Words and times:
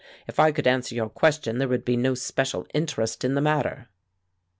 If 0.27 0.39
I 0.39 0.51
could 0.51 0.65
answer 0.65 0.95
your 0.95 1.09
question 1.09 1.59
there 1.59 1.67
would 1.67 1.85
be 1.85 1.95
no 1.95 2.15
special 2.15 2.65
interest 2.73 3.23
in 3.23 3.35
the 3.35 3.39
matter." 3.41 3.87